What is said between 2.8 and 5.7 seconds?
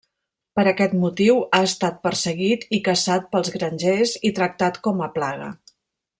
caçat pels grangers i tractat com a plaga.